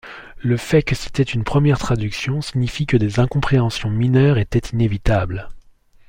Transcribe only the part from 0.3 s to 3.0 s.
Le fait que c'était une première traduction signifie que